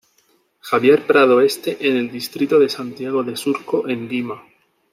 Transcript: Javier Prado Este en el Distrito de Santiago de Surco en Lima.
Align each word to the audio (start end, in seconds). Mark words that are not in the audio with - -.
Javier 0.61 1.05
Prado 1.05 1.41
Este 1.41 1.77
en 1.87 1.95
el 1.95 2.11
Distrito 2.11 2.57
de 2.57 2.69
Santiago 2.69 3.21
de 3.23 3.37
Surco 3.37 3.87
en 3.87 4.09
Lima. 4.09 4.41